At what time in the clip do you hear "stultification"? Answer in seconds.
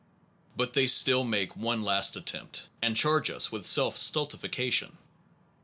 3.99-4.97